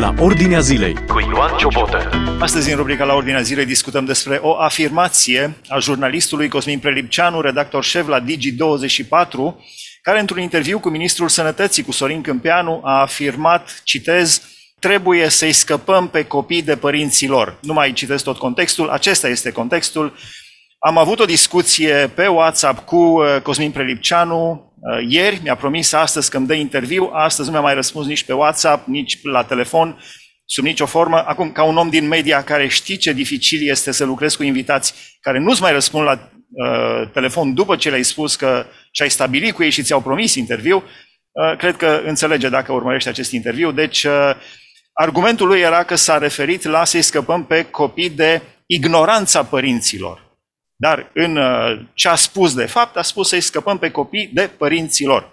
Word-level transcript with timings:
la 0.00 0.14
Ordinea 0.18 0.60
Zilei 0.60 0.94
cu 1.06 1.20
Ioan 1.20 1.56
Ciobotă. 1.56 2.10
Astăzi, 2.38 2.70
în 2.70 2.76
rubrica 2.76 3.04
La 3.04 3.14
Ordinea 3.14 3.40
Zilei, 3.40 3.64
discutăm 3.64 4.04
despre 4.04 4.38
o 4.42 4.60
afirmație 4.60 5.56
a 5.68 5.78
jurnalistului 5.78 6.48
Cosmin 6.48 6.78
Prelipceanu, 6.78 7.40
redactor 7.40 7.84
șef 7.84 8.06
la 8.06 8.20
Digi24, 8.20 9.54
care 10.02 10.20
într-un 10.20 10.40
interviu 10.40 10.78
cu 10.78 10.88
ministrul 10.88 11.28
Sănătății, 11.28 11.82
cu 11.82 11.92
Sorin 11.92 12.20
Câmpeanu, 12.20 12.80
a 12.84 13.00
afirmat, 13.00 13.80
citez, 13.84 14.42
trebuie 14.78 15.28
să-i 15.28 15.52
scăpăm 15.52 16.08
pe 16.08 16.24
copii 16.24 16.62
de 16.62 16.76
părinții 16.76 17.28
lor. 17.28 17.58
Nu 17.62 17.72
mai 17.72 17.92
citesc 17.92 18.24
tot 18.24 18.38
contextul, 18.38 18.88
acesta 18.88 19.28
este 19.28 19.52
contextul. 19.52 20.14
Am 20.78 20.98
avut 20.98 21.20
o 21.20 21.24
discuție 21.24 22.10
pe 22.14 22.26
WhatsApp 22.26 22.86
cu 22.86 22.96
uh, 22.96 23.40
Cosmin 23.42 23.70
Prelipceanu, 23.70 24.69
Uh, 24.69 24.69
ieri 25.08 25.40
mi-a 25.42 25.54
promis 25.54 25.92
astăzi 25.92 26.30
că 26.30 26.36
îmi 26.36 26.46
dă 26.46 26.54
interviu, 26.54 27.10
astăzi 27.12 27.48
nu 27.48 27.52
mi-a 27.54 27.62
mai 27.62 27.74
răspuns 27.74 28.06
nici 28.06 28.24
pe 28.24 28.32
WhatsApp, 28.32 28.86
nici 28.86 29.18
la 29.22 29.44
telefon, 29.44 29.98
sub 30.44 30.64
nicio 30.64 30.86
formă. 30.86 31.24
Acum, 31.26 31.52
ca 31.52 31.62
un 31.62 31.76
om 31.76 31.88
din 31.88 32.08
media 32.08 32.44
care 32.44 32.68
știe 32.68 32.96
ce 32.96 33.12
dificil 33.12 33.68
este 33.68 33.92
să 33.92 34.04
lucrezi 34.04 34.36
cu 34.36 34.42
invitați 34.42 34.94
care 35.20 35.38
nu-ți 35.38 35.62
mai 35.62 35.72
răspund 35.72 36.04
la 36.04 36.30
uh, 36.50 37.08
telefon 37.12 37.54
după 37.54 37.76
ce 37.76 37.88
le-ai 37.88 38.02
spus 38.02 38.36
că 38.36 38.66
și-ai 38.90 39.10
stabilit 39.10 39.54
cu 39.54 39.62
ei 39.62 39.70
și 39.70 39.82
ți-au 39.82 40.00
promis 40.00 40.34
interviu, 40.34 40.76
uh, 40.76 41.56
cred 41.56 41.76
că 41.76 42.02
înțelege 42.04 42.48
dacă 42.48 42.72
urmărește 42.72 43.08
acest 43.08 43.32
interviu. 43.32 43.72
Deci, 43.72 44.04
uh, 44.04 44.30
argumentul 44.92 45.46
lui 45.46 45.60
era 45.60 45.82
că 45.82 45.94
s-a 45.94 46.18
referit 46.18 46.64
la 46.64 46.84
să-i 46.84 47.02
scăpăm 47.02 47.44
pe 47.44 47.62
copii 47.64 48.10
de 48.10 48.42
ignoranța 48.66 49.44
părinților. 49.44 50.29
Dar 50.80 51.10
în 51.14 51.36
uh, 51.36 51.80
ce 51.94 52.08
a 52.08 52.14
spus 52.14 52.54
de 52.54 52.66
fapt, 52.66 52.96
a 52.96 53.02
spus 53.02 53.28
să-i 53.28 53.40
scăpăm 53.40 53.78
pe 53.78 53.90
copii 53.90 54.30
de 54.32 54.50
părinților. 54.56 55.32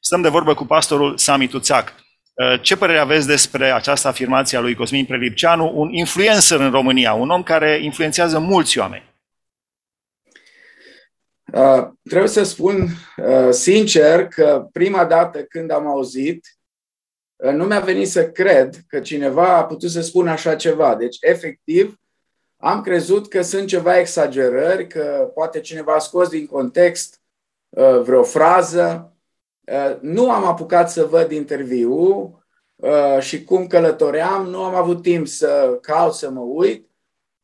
Stăm 0.00 0.22
de 0.22 0.28
vorbă 0.28 0.54
cu 0.54 0.64
pastorul 0.64 1.18
Sami 1.18 1.48
Tuțac. 1.48 1.94
Uh, 2.34 2.60
ce 2.62 2.76
părere 2.76 2.98
aveți 2.98 3.26
despre 3.26 3.70
această 3.70 4.08
afirmație 4.08 4.58
a 4.58 4.60
lui 4.60 4.74
Cosmin 4.74 5.04
Prelipceanu, 5.04 5.72
un 5.74 5.92
influencer 5.92 6.60
în 6.60 6.70
România, 6.70 7.12
un 7.12 7.30
om 7.30 7.42
care 7.42 7.78
influențează 7.82 8.38
mulți 8.38 8.78
oameni? 8.78 9.04
Uh, 11.52 11.88
trebuie 12.02 12.28
să 12.28 12.42
spun 12.42 12.88
uh, 13.16 13.50
sincer 13.50 14.26
că 14.26 14.68
prima 14.72 15.04
dată 15.04 15.42
când 15.42 15.70
am 15.70 15.86
auzit, 15.86 16.46
uh, 17.36 17.52
nu 17.52 17.64
mi-a 17.64 17.80
venit 17.80 18.08
să 18.08 18.30
cred 18.30 18.76
că 18.86 19.00
cineva 19.00 19.56
a 19.56 19.64
putut 19.64 19.90
să 19.90 20.00
spună 20.00 20.30
așa 20.30 20.56
ceva. 20.56 20.94
Deci, 20.94 21.16
efectiv, 21.20 21.99
am 22.60 22.80
crezut 22.80 23.28
că 23.28 23.42
sunt 23.42 23.66
ceva 23.66 23.98
exagerări, 23.98 24.86
că 24.86 25.30
poate 25.34 25.60
cineva 25.60 25.94
a 25.94 25.98
scos 25.98 26.28
din 26.28 26.46
context 26.46 27.20
uh, 27.68 28.00
vreo 28.02 28.22
frază. 28.22 29.12
Uh, 29.60 29.96
nu 30.00 30.30
am 30.30 30.44
apucat 30.44 30.90
să 30.90 31.04
văd 31.04 31.30
interviul 31.30 32.44
uh, 32.76 33.20
și 33.20 33.44
cum 33.44 33.66
călătoream, 33.66 34.46
nu 34.46 34.62
am 34.62 34.74
avut 34.74 35.02
timp 35.02 35.26
să 35.26 35.78
caut 35.80 36.14
să 36.14 36.30
mă 36.30 36.40
uit. 36.40 36.88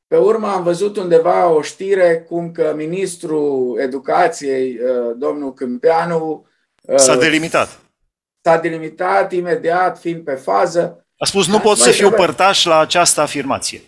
Pe 0.07 0.17
urmă 0.17 0.49
am 0.49 0.63
văzut 0.63 0.97
undeva 0.97 1.49
o 1.49 1.63
știre 1.63 2.25
cum 2.29 2.53
că 2.53 2.73
ministrul 2.77 3.79
educației, 3.81 4.79
domnul 5.17 5.55
Câmpeanu, 5.55 6.47
s-a 6.97 7.17
delimitat. 7.17 7.79
S-a 8.41 8.59
delimitat 8.59 9.33
imediat, 9.33 9.99
fiind 9.99 10.25
pe 10.25 10.35
fază. 10.35 11.07
A 11.19 11.25
spus, 11.25 11.47
nu 11.47 11.59
pot 11.59 11.77
să 11.77 11.91
fiu 11.91 12.11
părtaș 12.11 12.65
la 12.65 12.79
această 12.79 13.21
afirmație. 13.21 13.83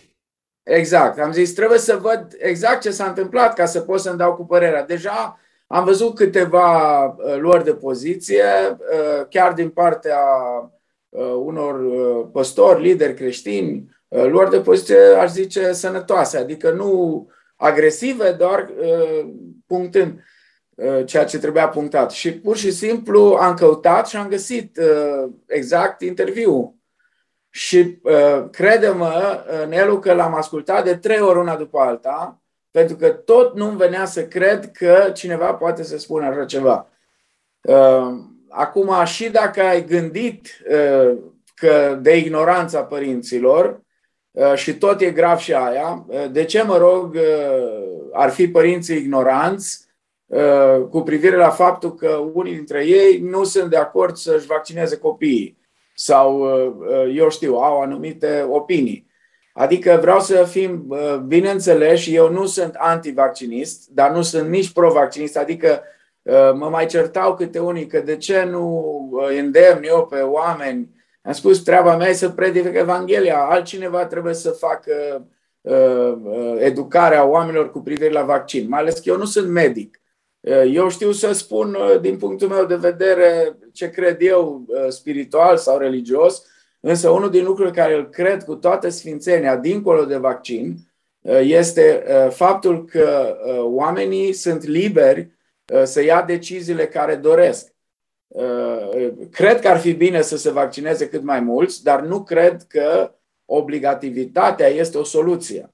Exact. 0.69 1.19
Am 1.19 1.31
zis, 1.31 1.53
trebuie 1.53 1.79
să 1.79 1.97
văd 2.01 2.35
exact 2.37 2.81
ce 2.81 2.91
s-a 2.91 3.05
întâmplat 3.05 3.53
ca 3.53 3.65
să 3.65 3.79
pot 3.79 3.99
să-mi 3.99 4.17
dau 4.17 4.35
cu 4.35 4.45
părerea. 4.45 4.85
Deja 4.85 5.39
am 5.67 5.85
văzut 5.85 6.15
câteva 6.15 7.03
uh, 7.05 7.37
luări 7.37 7.63
de 7.63 7.73
poziție, 7.73 8.43
uh, 8.69 9.25
chiar 9.29 9.53
din 9.53 9.69
partea 9.69 10.19
uh, 11.09 11.33
unor 11.43 11.79
uh, 11.79 12.27
păstori, 12.31 12.81
lideri 12.81 13.13
creștini, 13.13 13.89
uh, 14.07 14.25
luări 14.25 14.49
de 14.49 14.59
poziție, 14.59 14.97
aș 14.97 15.31
zice, 15.31 15.71
sănătoase, 15.71 16.37
adică 16.37 16.71
nu 16.71 17.27
agresive, 17.55 18.31
doar 18.31 18.69
uh, 18.79 19.29
punctând 19.67 20.23
uh, 20.75 21.05
ceea 21.05 21.25
ce 21.25 21.39
trebuia 21.39 21.67
punctat. 21.67 22.11
Și 22.11 22.33
pur 22.33 22.57
și 22.57 22.71
simplu 22.71 23.37
am 23.39 23.53
căutat 23.53 24.07
și 24.07 24.15
am 24.15 24.27
găsit 24.27 24.77
uh, 24.77 25.29
exact 25.45 26.01
interviul 26.01 26.77
și 27.49 27.99
uh, 28.03 28.49
crede-mă, 28.51 29.43
Nelu, 29.67 29.99
că 29.99 30.13
l-am 30.13 30.33
ascultat 30.33 30.83
de 30.83 30.95
trei 30.95 31.19
ori 31.19 31.39
una 31.39 31.55
după 31.55 31.79
alta, 31.79 32.41
pentru 32.71 32.95
că 32.95 33.09
tot 33.09 33.55
nu-mi 33.55 33.77
venea 33.77 34.05
să 34.05 34.23
cred 34.23 34.71
că 34.71 35.11
cineva 35.13 35.53
poate 35.53 35.83
să 35.83 35.97
spună 35.97 36.25
așa 36.25 36.45
ceva. 36.45 36.87
Uh, 37.61 38.07
acum, 38.49 39.05
și 39.05 39.29
dacă 39.29 39.61
ai 39.61 39.85
gândit 39.85 40.47
uh, 40.69 41.17
că 41.55 41.99
de 42.01 42.17
ignoranța 42.17 42.83
părinților, 42.83 43.81
uh, 44.31 44.53
și 44.55 44.77
tot 44.77 45.01
e 45.01 45.11
grav 45.11 45.37
și 45.37 45.53
aia, 45.53 46.05
uh, 46.07 46.31
de 46.31 46.43
ce, 46.43 46.63
mă 46.63 46.77
rog, 46.77 47.13
uh, 47.13 48.09
ar 48.11 48.29
fi 48.29 48.47
părinții 48.47 48.97
ignoranți 48.97 49.85
uh, 50.25 50.87
cu 50.89 51.01
privire 51.01 51.35
la 51.35 51.49
faptul 51.49 51.95
că 51.95 52.09
unii 52.33 52.55
dintre 52.55 52.85
ei 52.85 53.19
nu 53.19 53.43
sunt 53.43 53.69
de 53.69 53.77
acord 53.77 54.15
să-și 54.15 54.45
vaccineze 54.45 54.97
copiii? 54.97 55.58
Sau, 56.01 56.39
uh, 56.39 56.73
uh, 56.79 57.15
eu 57.15 57.29
știu, 57.29 57.55
au 57.55 57.81
anumite 57.81 58.47
opinii. 58.49 59.07
Adică 59.53 59.97
vreau 60.01 60.19
să 60.19 60.43
fim 60.43 60.85
uh, 60.87 61.15
bineînțeleși, 61.15 62.15
eu 62.15 62.31
nu 62.31 62.45
sunt 62.45 62.75
antivaccinist, 62.77 63.87
dar 63.89 64.11
nu 64.11 64.21
sunt 64.21 64.49
nici 64.49 64.71
pro-vaccinist, 64.71 65.37
adică 65.37 65.81
mă 66.53 66.69
mai 66.69 66.85
certau 66.85 67.35
câte 67.35 67.59
unii 67.59 67.87
că 67.87 67.99
de 67.99 68.17
ce 68.17 68.43
nu 68.43 69.09
îndemn 69.37 69.83
eu 69.83 70.05
pe 70.05 70.19
oameni. 70.19 70.89
Am 71.21 71.31
spus, 71.31 71.59
treaba 71.59 71.95
mea 71.95 72.07
e 72.07 72.13
să 72.13 72.29
predic 72.29 72.73
Evanghelia, 72.73 73.37
altcineva 73.37 74.05
trebuie 74.05 74.33
să 74.33 74.49
facă 74.49 75.27
educarea 76.57 77.25
oamenilor 77.25 77.71
cu 77.71 77.79
privire 77.79 78.11
la 78.11 78.23
vaccin, 78.23 78.67
mai 78.69 78.79
ales 78.79 78.93
că 78.93 79.09
eu 79.09 79.17
nu 79.17 79.25
sunt 79.25 79.49
medic. 79.49 79.98
Eh, 80.41 80.71
eu 80.73 80.89
știu 80.89 81.11
să 81.11 81.31
spun, 81.31 81.73
eh, 81.73 81.99
din 81.99 82.17
punctul 82.17 82.47
meu 82.47 82.65
de 82.65 82.75
vedere, 82.75 83.57
ce 83.73 83.89
cred 83.89 84.21
eu 84.21 84.65
eh, 84.67 84.89
spiritual 84.89 85.57
sau 85.57 85.77
religios, 85.77 86.45
însă 86.79 87.09
unul 87.09 87.29
din 87.29 87.43
lucrurile 87.43 87.73
care 87.75 87.93
îl 87.93 88.09
cred 88.09 88.43
cu 88.43 88.55
toată 88.55 88.89
sfințenia, 88.89 89.55
dincolo 89.55 90.05
de 90.05 90.17
vaccin, 90.17 90.77
este 91.41 92.03
faptul 92.29 92.85
că 92.85 93.37
oamenii 93.61 94.33
sunt 94.33 94.63
liberi 94.63 95.31
să 95.83 96.03
ia 96.03 96.21
deciziile 96.21 96.87
care 96.87 97.15
doresc. 97.15 97.73
Cred 99.31 99.59
că 99.59 99.67
ar 99.67 99.79
fi 99.79 99.93
bine 99.93 100.21
să 100.21 100.37
se 100.37 100.51
vaccineze 100.51 101.09
cât 101.09 101.23
mai 101.23 101.39
mulți, 101.39 101.83
dar 101.83 102.01
nu 102.01 102.23
cred 102.23 102.63
că 102.67 103.15
obligativitatea 103.45 104.67
este 104.67 104.97
o 104.97 105.03
soluție. 105.03 105.73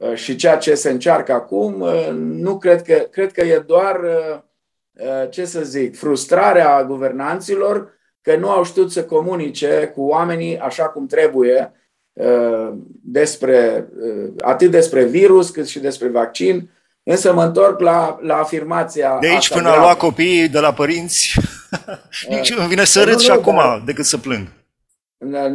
Uh, 0.00 0.14
și 0.14 0.36
ceea 0.36 0.56
ce 0.56 0.74
se 0.74 0.90
încearcă 0.90 1.32
acum, 1.32 1.80
uh, 1.80 2.08
nu 2.14 2.58
cred 2.58 2.82
că, 2.82 2.94
cred 2.94 3.32
că 3.32 3.40
e 3.40 3.64
doar, 3.66 4.00
uh, 4.00 5.30
ce 5.30 5.44
să 5.44 5.60
zic, 5.62 5.98
frustrarea 5.98 6.84
guvernanților 6.84 7.98
că 8.20 8.36
nu 8.36 8.50
au 8.50 8.64
știut 8.64 8.92
să 8.92 9.04
comunice 9.04 9.92
cu 9.94 10.02
oamenii 10.02 10.58
așa 10.58 10.84
cum 10.84 11.06
trebuie 11.06 11.72
despre, 13.02 13.88
atât 14.40 14.70
despre 14.70 15.04
virus 15.04 15.50
cât 15.50 15.66
și 15.66 15.78
despre 15.78 16.08
vaccin. 16.08 16.70
Însă 17.02 17.32
mă 17.32 17.44
întorc 17.44 17.80
la, 17.80 18.18
la 18.20 18.36
afirmația 18.36 19.18
De 19.20 19.26
aici 19.26 19.52
până 19.52 19.68
a 19.68 19.80
lua 19.80 19.96
copiii 19.96 20.48
de 20.48 20.58
la 20.58 20.72
părinți, 20.72 21.34
nici 22.28 22.54
îmi 22.56 22.68
vine 22.68 22.84
să 22.84 23.02
râd 23.02 23.18
și 23.18 23.30
acum 23.30 23.54
dar, 23.54 23.82
decât 23.86 24.04
să 24.04 24.18
plâng. 24.18 24.46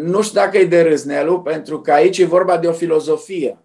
Nu 0.01 0.21
știu 0.21 0.39
dacă 0.39 0.57
e 0.57 0.65
de 0.65 0.81
râs, 0.81 1.03
Nelu, 1.03 1.41
pentru 1.41 1.81
că 1.81 1.91
aici 1.91 2.17
e 2.17 2.25
vorba 2.25 2.57
de 2.57 2.67
o 2.67 2.71
filozofie. 2.71 3.64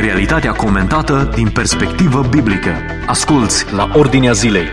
Realitatea 0.00 0.52
comentată 0.52 1.30
din 1.34 1.50
perspectivă 1.50 2.20
biblică. 2.30 2.70
Asculți 3.06 3.74
la 3.74 3.90
Ordinea 3.96 4.32
Zilei. 4.32 4.66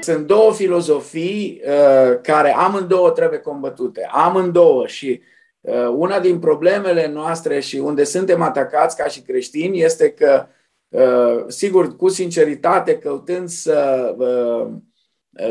Sunt 0.00 0.26
două 0.26 0.52
filozofii 0.52 1.60
uh, 1.64 2.20
care 2.22 2.54
amândouă 2.54 3.10
trebuie 3.10 3.38
combătute. 3.38 4.08
Amândouă 4.10 4.86
și 4.86 5.20
uh, 5.60 5.88
una 5.96 6.20
din 6.20 6.38
problemele 6.38 7.08
noastre 7.08 7.60
și 7.60 7.76
unde 7.76 8.04
suntem 8.04 8.42
atacați 8.42 8.96
ca 8.96 9.04
și 9.08 9.22
creștini 9.22 9.82
este 9.82 10.10
că, 10.10 10.46
uh, 10.88 11.44
sigur, 11.46 11.96
cu 11.96 12.08
sinceritate, 12.08 12.98
căutând 12.98 13.48
să 13.48 14.14
uh, 14.18 14.72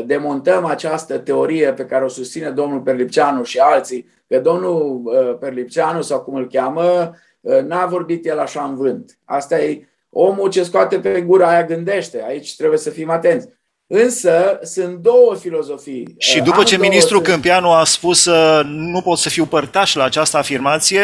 demontăm 0.06 0.64
această 0.64 1.18
teorie 1.18 1.72
pe 1.72 1.84
care 1.84 2.04
o 2.04 2.08
susține 2.08 2.50
domnul 2.50 2.80
Perlipceanu 2.80 3.42
și 3.42 3.58
alții, 3.58 4.08
că 4.28 4.38
domnul 4.38 5.02
uh, 5.04 5.36
Perlipceanu 5.40 6.02
sau 6.02 6.20
cum 6.20 6.34
îl 6.34 6.48
cheamă, 6.48 7.14
uh, 7.40 7.60
n-a 7.60 7.86
vorbit 7.86 8.26
el 8.26 8.38
așa 8.38 8.64
în 8.64 8.76
vânt. 8.76 9.18
Asta 9.24 9.60
e 9.60 9.88
omul 10.10 10.50
ce 10.50 10.62
scoate 10.62 10.98
pe 10.98 11.20
gura 11.20 11.48
aia 11.48 11.64
gândește. 11.64 12.24
Aici 12.26 12.56
trebuie 12.56 12.78
să 12.78 12.90
fim 12.90 13.10
atenți. 13.10 13.48
Însă 13.86 14.58
sunt 14.62 14.96
două 14.96 15.34
filozofii. 15.34 16.14
Și 16.18 16.40
după 16.40 16.58
Am 16.58 16.64
ce 16.64 16.78
ministrul 16.78 17.16
sunt... 17.16 17.28
Câmpianu 17.28 17.70
a 17.70 17.84
spus 17.84 18.24
uh, 18.24 18.60
nu 18.64 19.00
pot 19.00 19.18
să 19.18 19.28
fiu 19.28 19.46
părtaș 19.46 19.94
la 19.94 20.04
această 20.04 20.36
afirmație, 20.36 21.00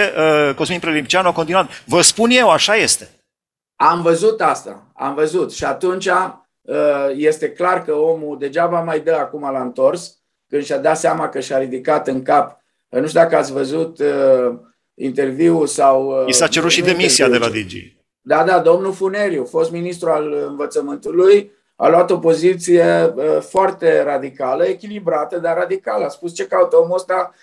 Cosmin 0.57 0.79
Prelipceanu 0.79 1.29
a 1.29 1.33
continuat. 1.33 1.71
Vă 1.87 2.01
spun 2.01 2.31
eu, 2.31 2.51
așa 2.51 2.75
este. 2.75 3.09
Am 3.77 4.03
văzut 4.03 4.41
asta, 4.41 4.87
am 4.95 5.15
văzut. 5.15 5.53
Și 5.53 5.65
atunci 5.65 6.09
este 7.15 7.51
clar 7.51 7.85
că 7.85 7.93
omul 7.95 8.39
degeaba 8.39 8.81
mai 8.81 9.01
dă 9.01 9.15
acum 9.15 9.41
la 9.53 9.63
întors, 9.63 10.19
când 10.49 10.63
și-a 10.63 10.79
dat 10.79 10.99
seama 10.99 11.29
că 11.29 11.41
și-a 11.41 11.59
ridicat 11.59 12.09
în 12.09 12.23
cap. 12.23 12.63
Nu 12.89 13.07
știu 13.07 13.21
dacă 13.21 13.37
ați 13.37 13.53
văzut 13.53 14.03
interviul 14.95 15.67
sau... 15.67 16.25
I 16.27 16.33
s-a 16.33 16.47
cerut 16.47 16.71
și 16.71 16.83
demisia 16.83 17.29
de 17.29 17.39
la 17.39 17.49
Digi. 17.49 17.99
Da, 18.21 18.45
da, 18.45 18.59
domnul 18.59 18.93
Funeriu, 18.93 19.45
fost 19.45 19.71
ministru 19.71 20.11
al 20.11 20.33
învățământului, 20.49 21.53
a 21.77 21.89
luat 21.89 22.11
o 22.11 22.19
poziție 22.19 23.15
foarte 23.41 24.03
radicală, 24.03 24.65
echilibrată, 24.65 25.39
dar 25.39 25.57
radicală. 25.57 26.05
A 26.05 26.09
spus 26.09 26.35
ce 26.35 26.47
caută 26.47 26.77
omul 26.77 26.95
ăsta 26.95 27.35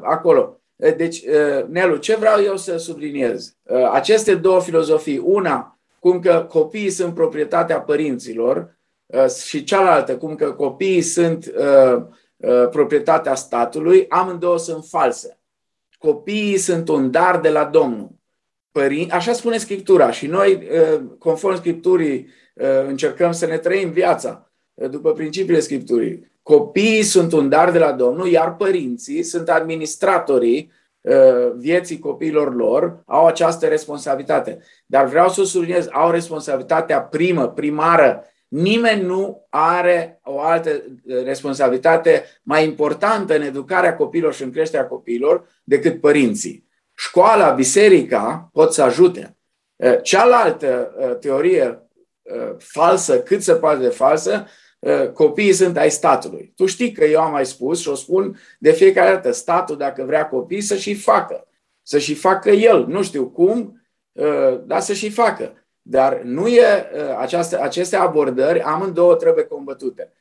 acolo. 0.00 0.60
Deci, 0.96 1.24
Nelu, 1.68 1.96
ce 1.96 2.16
vreau 2.16 2.42
eu 2.42 2.56
să 2.56 2.76
subliniez? 2.76 3.56
Aceste 3.92 4.34
două 4.34 4.60
filozofii, 4.60 5.18
una, 5.24 5.75
cum 6.06 6.20
că 6.20 6.46
copiii 6.48 6.90
sunt 6.90 7.14
proprietatea 7.14 7.80
părinților 7.80 8.78
și 9.46 9.64
cealaltă, 9.64 10.16
cum 10.16 10.34
că 10.34 10.52
copiii 10.52 11.02
sunt 11.02 11.52
proprietatea 12.70 13.34
statului, 13.34 14.06
amândouă 14.08 14.58
sunt 14.58 14.84
false. 14.84 15.38
Copiii 15.98 16.56
sunt 16.56 16.88
un 16.88 17.10
dar 17.10 17.40
de 17.40 17.48
la 17.48 17.64
Domnul. 17.64 18.10
Părin... 18.72 19.08
Așa 19.12 19.32
spune 19.32 19.58
Scriptura 19.58 20.10
și 20.10 20.26
noi, 20.26 20.62
conform 21.18 21.56
Scripturii, 21.56 22.28
încercăm 22.86 23.32
să 23.32 23.46
ne 23.46 23.58
trăim 23.58 23.90
viața 23.90 24.50
după 24.74 25.12
principiile 25.12 25.60
Scripturii. 25.60 26.32
Copiii 26.42 27.02
sunt 27.02 27.32
un 27.32 27.48
dar 27.48 27.70
de 27.70 27.78
la 27.78 27.92
Domnul, 27.92 28.28
iar 28.28 28.56
părinții 28.56 29.22
sunt 29.22 29.48
administratorii 29.48 30.70
vieții 31.56 31.98
copiilor 31.98 32.54
lor, 32.54 33.02
au 33.06 33.26
această 33.26 33.66
responsabilitate. 33.66 34.62
Dar 34.86 35.04
vreau 35.04 35.28
să 35.28 35.44
subliniez, 35.44 35.88
au 35.92 36.10
responsabilitatea 36.10 37.02
primă, 37.02 37.48
primară. 37.48 38.24
Nimeni 38.48 39.02
nu 39.02 39.46
are 39.50 40.20
o 40.24 40.40
altă 40.40 40.70
responsabilitate 41.24 42.24
mai 42.42 42.64
importantă 42.64 43.34
în 43.36 43.42
educarea 43.42 43.96
copiilor 43.96 44.34
și 44.34 44.42
în 44.42 44.50
creșterea 44.50 44.86
copiilor 44.86 45.48
decât 45.64 46.00
părinții. 46.00 46.68
Școala, 46.94 47.50
biserica 47.50 48.48
pot 48.52 48.72
să 48.72 48.82
ajute. 48.82 49.36
Cealaltă 50.02 50.94
teorie 51.20 51.88
falsă, 52.58 53.20
cât 53.20 53.42
se 53.42 53.54
poate 53.54 53.82
de 53.82 53.88
falsă, 53.88 54.46
copiii 55.12 55.52
sunt 55.52 55.76
ai 55.76 55.90
statului. 55.90 56.52
Tu 56.56 56.66
știi 56.66 56.92
că 56.92 57.04
eu 57.04 57.20
am 57.20 57.30
mai 57.30 57.46
spus 57.46 57.80
și 57.80 57.88
o 57.88 57.94
spun 57.94 58.38
de 58.58 58.72
fiecare 58.72 59.10
dată, 59.10 59.30
statul 59.30 59.76
dacă 59.76 60.04
vrea 60.04 60.28
copii 60.28 60.60
să 60.60 60.76
și 60.76 60.94
facă. 60.94 61.48
Să 61.82 61.98
și 61.98 62.14
facă 62.14 62.50
el. 62.50 62.86
Nu 62.86 63.02
știu 63.02 63.26
cum, 63.26 63.82
dar 64.64 64.80
să 64.80 64.92
și 64.92 65.10
facă. 65.10 65.52
Dar 65.82 66.20
nu 66.22 66.48
e 66.48 66.64
această, 67.18 67.62
aceste 67.62 67.96
abordări, 67.96 68.60
amândouă 68.60 69.14
trebuie 69.14 69.44
combătute. 69.44 70.12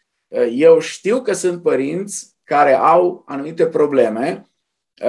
Eu 0.51 0.79
știu 0.79 1.21
că 1.21 1.33
sunt 1.33 1.61
părinți 1.61 2.35
care 2.43 2.73
au 2.73 3.23
anumite 3.27 3.65
probleme 3.65 4.49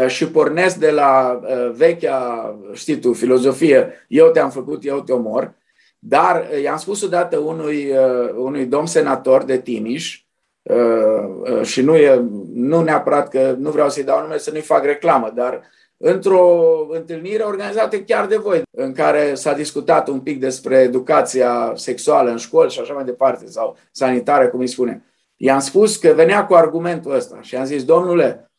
și 0.07 0.29
pornesc 0.29 0.77
de 0.77 0.91
la 0.91 1.41
vechea, 1.75 2.59
știi 2.73 2.99
tu, 2.99 3.13
filozofie, 3.13 4.07
eu 4.09 4.31
te-am 4.31 4.51
făcut, 4.51 4.85
eu 4.85 5.03
te 5.03 5.13
omor, 5.13 5.55
dar 6.09 6.49
i-am 6.63 6.77
spus 6.77 7.03
odată 7.03 7.39
unui, 7.39 7.93
unui 8.37 8.67
domn 8.67 8.87
senator 8.87 9.45
de 9.45 9.59
Timiș, 9.59 10.25
și 11.63 11.83
nu, 11.83 11.97
e, 11.97 12.25
nu 12.53 12.83
neapărat 12.83 13.29
că 13.29 13.55
nu 13.59 13.71
vreau 13.71 13.89
să-i 13.89 14.05
dau 14.05 14.21
nume 14.21 14.39
să 14.39 14.51
nu-i 14.51 14.61
fac 14.61 14.85
reclamă, 14.85 15.33
dar 15.35 15.63
într-o 15.97 16.67
întâlnire 16.91 17.43
organizată 17.43 17.99
chiar 18.01 18.27
de 18.27 18.37
voi, 18.37 18.63
în 18.71 18.93
care 18.93 19.35
s-a 19.35 19.53
discutat 19.53 20.09
un 20.09 20.21
pic 20.21 20.41
despre 20.41 20.77
educația 20.77 21.73
sexuală 21.75 22.31
în 22.31 22.37
școli 22.37 22.71
și 22.71 22.81
așa 22.81 22.93
mai 22.93 23.05
departe, 23.05 23.47
sau 23.47 23.77
sanitară, 23.91 24.49
cum 24.49 24.61
îi 24.61 24.67
spune. 24.67 25.05
I-am 25.37 25.61
spus 25.61 25.97
că 25.97 26.09
venea 26.09 26.47
cu 26.47 26.55
argumentul 26.55 27.15
ăsta 27.15 27.39
și 27.41 27.57
am 27.57 27.65
zis, 27.65 27.85
domnule, 27.85 28.51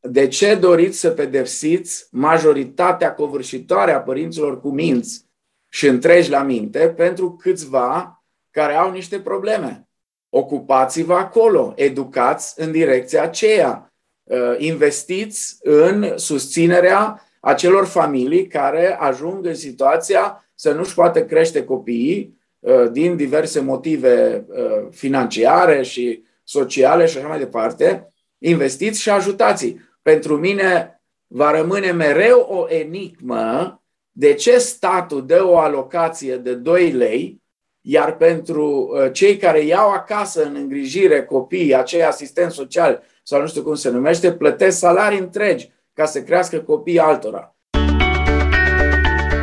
de 0.00 0.28
ce 0.28 0.54
doriți 0.54 0.98
să 0.98 1.10
pedepsiți 1.10 2.08
majoritatea 2.10 3.14
covârșitoare 3.14 3.92
a 3.92 4.00
părinților 4.00 4.60
cu 4.60 4.68
minți 4.68 5.30
și 5.72 5.86
întregi 5.86 6.30
la 6.30 6.42
minte 6.42 6.88
pentru 6.88 7.36
câțiva 7.36 8.24
care 8.50 8.74
au 8.74 8.90
niște 8.90 9.20
probleme? 9.20 9.88
Ocupați-vă 10.28 11.14
acolo, 11.14 11.72
educați 11.76 12.60
în 12.60 12.72
direcția 12.72 13.22
aceea 13.22 13.92
Uh, 14.24 14.54
investiți 14.58 15.58
în 15.60 16.18
susținerea 16.18 17.28
acelor 17.40 17.86
familii 17.86 18.46
care 18.46 18.96
ajung 19.00 19.46
în 19.46 19.54
situația 19.54 20.44
să 20.54 20.72
nu-și 20.72 20.94
poată 20.94 21.24
crește 21.24 21.64
copiii 21.64 22.38
uh, 22.58 22.90
din 22.90 23.16
diverse 23.16 23.60
motive 23.60 24.44
uh, 24.48 24.86
financiare 24.90 25.82
și 25.82 26.22
sociale 26.44 27.06
și 27.06 27.18
așa 27.18 27.26
mai 27.26 27.38
departe, 27.38 28.08
investiți 28.38 29.00
și 29.00 29.10
ajutați 29.10 29.76
Pentru 30.02 30.36
mine 30.36 31.00
va 31.26 31.50
rămâne 31.50 31.90
mereu 31.90 32.40
o 32.40 32.66
enigmă 32.68 33.81
de 34.12 34.34
ce 34.34 34.58
statul 34.58 35.26
dă 35.26 35.44
o 35.46 35.58
alocație 35.58 36.36
de 36.36 36.54
2 36.54 36.90
lei, 36.90 37.40
iar 37.80 38.16
pentru 38.16 38.92
cei 39.12 39.36
care 39.36 39.60
iau 39.60 39.90
acasă 39.90 40.44
în 40.44 40.54
îngrijire 40.54 41.24
copiii, 41.24 41.74
acei 41.74 42.02
asistenți 42.02 42.54
sociali 42.54 42.98
sau 43.22 43.40
nu 43.40 43.46
știu 43.46 43.62
cum 43.62 43.74
se 43.74 43.90
numește, 43.90 44.32
plătesc 44.32 44.78
salarii 44.78 45.18
întregi 45.18 45.70
ca 45.92 46.04
să 46.04 46.22
crească 46.22 46.58
copiii 46.58 46.98
altora. 46.98 47.56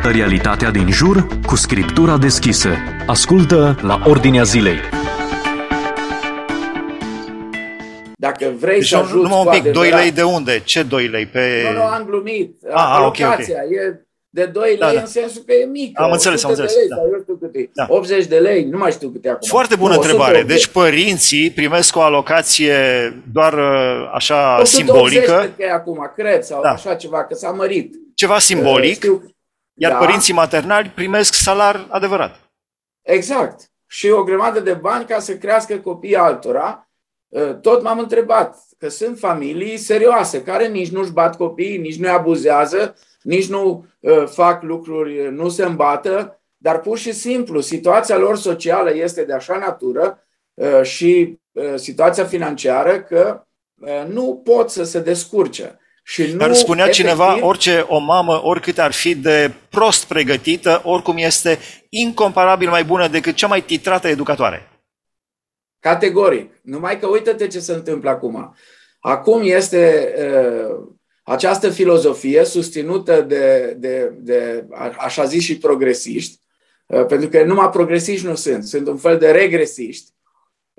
Realitatea 0.02 0.70
din 0.70 0.90
jur 0.90 1.26
cu 1.46 1.56
scriptura 1.56 2.18
deschisă. 2.18 2.68
Ascultă 3.06 3.78
la 3.82 4.02
Ordinea 4.06 4.42
Zilei. 4.42 4.78
Dacă 8.16 8.52
vrei 8.58 8.78
deci 8.78 8.88
să 8.88 8.96
ajuți 8.96 9.22
numai 9.22 9.42
un 9.44 9.62
pic, 9.62 9.72
2 9.72 9.90
lei 9.90 10.12
de 10.12 10.22
unde? 10.22 10.60
Ce 10.64 10.82
2 10.82 11.06
lei? 11.06 11.26
Pe... 11.26 11.62
Nu, 11.70 11.76
nu, 11.76 11.82
am 11.82 12.04
glumit. 12.04 12.62
Ah, 12.68 12.94
Alocația 12.96 13.54
okay, 13.54 13.66
okay. 13.66 13.86
e 13.86 14.09
de 14.32 14.46
2 14.46 14.68
lei 14.68 14.76
da, 14.78 14.92
da. 14.92 15.00
în 15.00 15.06
sensul 15.06 15.42
că 15.46 15.52
e 15.52 15.64
mică. 15.64 16.02
Am 16.02 16.12
înțeles, 16.12 16.44
am 16.44 16.50
înțeles. 16.50 16.72
De 16.72 16.78
lei, 16.78 16.88
da. 16.88 16.96
eu 16.96 17.20
știu 17.20 17.36
câte, 17.36 17.70
da. 17.74 17.86
80 17.88 18.26
de 18.26 18.38
lei, 18.38 18.64
nu 18.64 18.78
mai 18.78 18.92
știu 18.92 19.08
câte 19.08 19.28
acum. 19.28 19.48
Foarte 19.48 19.76
bună 19.76 19.94
nu, 19.94 20.00
întrebare. 20.00 20.42
Deci 20.42 20.66
părinții 20.66 21.50
primesc 21.50 21.96
o 21.96 22.00
alocație 22.00 22.74
doar 23.32 23.52
uh, 23.52 24.10
așa 24.12 24.64
simbolică. 24.64 25.52
că 25.56 25.62
e 25.62 25.72
acum, 25.72 26.12
cred, 26.14 26.42
sau 26.42 26.62
da. 26.62 26.70
așa 26.70 26.94
ceva, 26.94 27.24
că 27.24 27.34
s-a 27.34 27.50
mărit. 27.50 27.94
Ceva 28.14 28.38
simbolic. 28.38 28.94
Știu, 28.94 29.34
iar 29.74 29.92
da. 29.92 29.98
părinții 29.98 30.34
maternali 30.34 30.92
primesc 30.94 31.34
salar 31.34 31.86
adevărat. 31.88 32.36
Exact. 33.02 33.70
Și 33.86 34.08
o 34.08 34.22
grămadă 34.22 34.60
de 34.60 34.72
bani 34.72 35.04
ca 35.04 35.18
să 35.18 35.36
crească 35.36 35.78
copiii 35.78 36.16
altora. 36.16 36.90
Uh, 37.28 37.54
tot 37.60 37.82
m-am 37.82 37.98
întrebat 37.98 38.56
că 38.80 38.88
sunt 38.88 39.18
familii 39.18 39.76
serioase 39.76 40.42
care 40.42 40.68
nici 40.68 40.90
nu-și 40.90 41.12
bat 41.12 41.36
copiii, 41.36 41.78
nici 41.78 41.98
nu 41.98 42.10
abuzează, 42.10 42.94
nici 43.22 43.48
nu 43.48 43.86
uh, 44.00 44.24
fac 44.26 44.62
lucruri, 44.62 45.18
uh, 45.18 45.28
nu 45.30 45.48
se 45.48 45.64
îmbată, 45.64 46.40
dar 46.56 46.80
pur 46.80 46.98
și 46.98 47.12
simplu 47.12 47.60
situația 47.60 48.16
lor 48.16 48.36
socială 48.36 48.94
este 48.94 49.24
de 49.24 49.32
așa 49.32 49.56
natură 49.56 50.24
uh, 50.54 50.82
și 50.82 51.38
situația 51.74 52.24
financiară 52.24 53.00
că 53.00 53.44
nu 54.08 54.42
pot 54.44 54.70
să 54.70 54.84
se 54.84 55.00
descurce. 55.00 55.78
Și 56.02 56.22
Dar 56.22 56.54
spunea 56.54 56.84
efectiv, 56.84 57.04
cineva, 57.04 57.46
orice 57.46 57.84
o 57.88 57.98
mamă, 57.98 58.40
oricât 58.44 58.78
ar 58.78 58.92
fi 58.92 59.14
de 59.14 59.52
prost 59.70 60.04
pregătită, 60.04 60.80
oricum 60.84 61.16
este 61.16 61.58
incomparabil 61.88 62.68
mai 62.68 62.84
bună 62.84 63.08
decât 63.08 63.34
cea 63.34 63.46
mai 63.46 63.60
titrată 63.60 64.08
educatoare. 64.08 64.69
Categoric. 65.80 66.60
Numai 66.62 66.98
că 66.98 67.06
uite-te 67.06 67.46
ce 67.46 67.60
se 67.60 67.72
întâmplă 67.72 68.10
acum. 68.10 68.54
Acum 68.98 69.40
este 69.44 70.14
uh, 70.18 70.86
această 71.22 71.70
filozofie 71.70 72.44
susținută 72.44 73.22
de, 73.22 73.76
de, 73.78 74.12
de 74.16 74.66
așa 74.98 75.24
zis 75.24 75.42
și 75.42 75.58
progresiști, 75.58 76.40
uh, 76.86 77.06
pentru 77.06 77.28
că 77.28 77.44
numai 77.44 77.70
progresiști 77.70 78.26
nu 78.26 78.34
sunt, 78.34 78.64
sunt 78.64 78.88
un 78.88 78.96
fel 78.96 79.18
de 79.18 79.30
regresiști. 79.30 80.10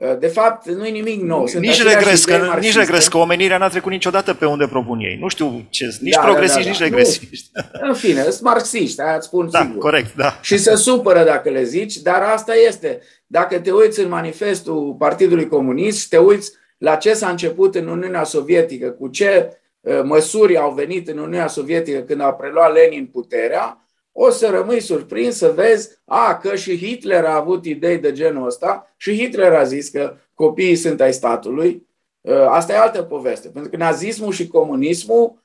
Uh, 0.02 0.18
de 0.20 0.28
fapt, 0.28 0.70
nu 0.70 0.86
e 0.86 0.90
nimic 0.90 1.22
nou. 1.22 1.48
Sunt 1.48 1.64
nici 1.64 1.84
regres, 1.84 2.26
că, 2.26 2.58
nici 2.60 2.76
regres, 2.76 3.08
că 3.08 3.18
omenirea 3.18 3.58
n-a 3.58 3.68
trecut 3.68 3.92
niciodată 3.92 4.34
pe 4.34 4.46
unde 4.46 4.68
propun 4.68 5.00
ei. 5.00 5.18
Nu 5.20 5.28
știu 5.28 5.66
ce, 5.70 5.98
nici 6.02 6.14
da, 6.14 6.22
progresiști, 6.22 6.72
da, 6.72 6.74
da, 6.74 6.80
da. 6.80 6.86
nici 6.86 6.90
regresiști. 6.90 7.50
Nu, 7.82 7.88
în 7.88 7.94
fine, 7.94 8.22
sunt 8.22 8.42
marxiști, 8.42 9.02
aia 9.02 9.16
îți 9.16 9.26
spun 9.26 9.50
da, 9.52 9.60
sigur. 9.60 9.78
corect, 9.78 10.16
da. 10.16 10.40
Și 10.42 10.58
se 10.58 10.76
supără 10.76 11.24
dacă 11.24 11.50
le 11.50 11.64
zici, 11.64 11.98
dar 11.98 12.22
asta 12.22 12.54
este. 12.56 13.00
Dacă 13.28 13.60
te 13.60 13.72
uiți 13.72 14.00
în 14.00 14.10
manifestul 14.10 14.96
Partidului 15.00 15.48
Comunist, 15.48 16.10
te 16.10 16.18
uiți 16.18 16.52
la 16.78 16.96
ce 16.96 17.14
s-a 17.14 17.30
început 17.30 17.76
în 17.76 17.88
Uniunea 17.88 18.24
Sovietică, 18.24 18.90
cu 18.90 19.08
ce 19.08 19.56
Uh, 19.82 20.02
măsuri 20.04 20.58
au 20.58 20.72
venit 20.74 21.08
în 21.08 21.18
Uniunea 21.18 21.48
Sovietică 21.48 22.00
când 22.00 22.22
a 22.22 22.34
preluat 22.34 22.74
Lenin 22.74 23.06
puterea, 23.06 23.88
o 24.12 24.30
să 24.30 24.50
rămâi 24.50 24.80
surprins 24.80 25.38
să 25.38 25.52
vezi 25.56 25.90
a, 26.06 26.38
că 26.38 26.56
și 26.56 26.78
Hitler 26.78 27.26
a 27.26 27.36
avut 27.36 27.66
idei 27.66 27.98
de 27.98 28.12
genul 28.12 28.46
ăsta 28.46 28.94
și 28.98 29.18
Hitler 29.18 29.54
a 29.54 29.64
zis 29.64 29.90
că 29.90 30.16
copiii 30.34 30.76
sunt 30.76 31.02
ai 31.02 31.14
statului. 31.14 31.88
Uh, 32.22 32.46
asta 32.48 32.74
e 32.74 32.78
altă 32.78 33.02
poveste, 33.02 33.48
pentru 33.48 33.72
că 33.72 33.78
nazismul 33.78 34.32
și 34.32 34.48
comunismul 34.48 35.40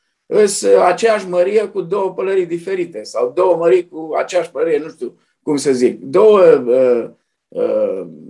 sunt 0.47 0.77
aceeași 0.77 1.29
mărie 1.29 1.67
cu 1.67 1.81
două 1.81 2.13
pălării 2.13 2.47
diferite 2.47 3.03
sau 3.03 3.33
două 3.35 3.57
mării 3.57 3.89
cu 3.89 4.11
aceeași 4.17 4.51
pălărie, 4.51 4.79
nu 4.79 4.89
știu 4.89 5.19
cum 5.43 5.57
să 5.57 5.73
zic, 5.73 6.01
două 6.01 6.41
uh, 6.67 7.11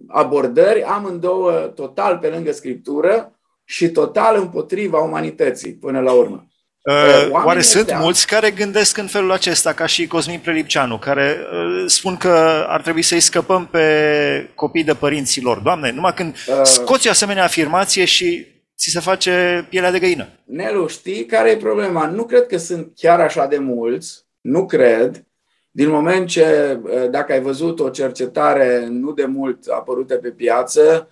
abordări, 0.06 0.82
amândouă 0.82 1.52
total 1.52 2.18
pe 2.18 2.28
lângă 2.28 2.52
Scriptură 2.52 3.38
și 3.64 3.90
total 3.90 4.36
împotriva 4.36 5.00
umanității 5.00 5.74
până 5.74 6.00
la 6.00 6.12
urmă. 6.12 6.46
Uh, 6.86 7.28
oare 7.30 7.60
sunt 7.60 7.92
mulți 8.00 8.26
care 8.26 8.50
gândesc 8.50 8.96
în 8.98 9.06
felul 9.06 9.32
acesta, 9.32 9.72
ca 9.72 9.86
și 9.86 10.06
Cosmin 10.06 10.40
Prelipceanu, 10.42 10.98
care 10.98 11.36
uh, 11.52 11.84
spun 11.86 12.16
că 12.16 12.64
ar 12.68 12.82
trebui 12.82 13.02
să-i 13.02 13.20
scăpăm 13.20 13.66
pe 13.66 14.50
copii 14.54 14.84
de 14.84 14.94
părinții 14.94 15.42
lor? 15.42 15.58
Doamne, 15.58 15.92
numai 15.92 16.14
când 16.14 16.34
uh, 16.48 16.60
scoți 16.62 17.06
o 17.06 17.10
asemenea 17.10 17.44
afirmație 17.44 18.04
și 18.04 18.46
ți 18.76 18.90
se 18.90 19.00
face 19.00 19.66
pielea 19.68 19.90
de 19.90 19.98
găină. 19.98 20.28
Nelu, 20.44 20.86
știi 20.86 21.24
care 21.24 21.50
e 21.50 21.56
problema? 21.56 22.06
Nu 22.06 22.24
cred 22.24 22.46
că 22.46 22.56
sunt 22.56 22.92
chiar 22.96 23.20
așa 23.20 23.46
de 23.46 23.58
mulți, 23.58 24.24
nu 24.40 24.66
cred, 24.66 25.24
din 25.70 25.88
moment 25.88 26.28
ce, 26.28 26.78
uh, 26.82 27.10
dacă 27.10 27.32
ai 27.32 27.40
văzut 27.40 27.80
o 27.80 27.88
cercetare 27.88 28.86
nu 28.90 29.12
de 29.12 29.24
mult 29.24 29.66
apărută 29.66 30.14
pe 30.14 30.28
piață, 30.28 31.10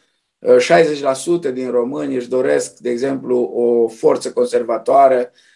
60% 1.49 1.53
din 1.53 1.71
români 1.71 2.15
își 2.15 2.29
doresc, 2.29 2.77
de 2.77 2.91
exemplu, 2.91 3.39
o 3.39 3.89
forță 3.89 4.33
conservatoare 4.33 5.31
Uh, 5.33 5.53